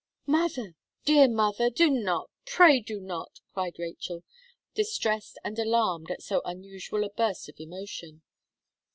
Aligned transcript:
"Mother, 0.25 0.73
dear 1.05 1.27
mother, 1.27 1.69
do 1.69 1.87
not, 1.91 2.31
pray 2.47 2.79
do 2.79 2.99
not!" 2.99 3.33
cried 3.53 3.77
Rachel, 3.77 4.23
distressed 4.73 5.37
and 5.43 5.59
alarmed 5.59 6.09
at 6.09 6.23
so 6.23 6.41
unusual 6.43 7.03
a 7.03 7.11
burst 7.11 7.47
of 7.49 7.59
emotion. 7.59 8.23